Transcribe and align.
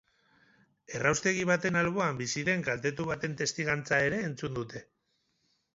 Erraustegi 0.99 1.43
baten 1.49 1.77
alboan 1.83 2.19
bizi 2.23 2.45
den 2.49 2.65
kaltetu 2.71 3.07
baten 3.13 3.39
testigantza 3.45 4.03
ere 4.09 4.25
entzun 4.31 4.61
dute. 4.63 4.85